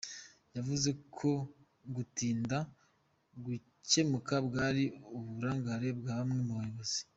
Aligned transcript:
Yavuze 0.55 0.89
ko 1.15 1.31
gutinda 1.95 2.57
gukemuka 3.45 4.33
bwari 4.47 4.83
uburangare 5.17 5.89
bwa 5.99 6.15
bamwe 6.19 6.41
mu 6.47 6.53
bayobozi. 6.59 6.99